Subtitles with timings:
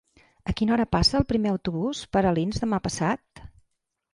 [0.51, 3.45] A quina hora passa el primer autobús per Alins demà passat?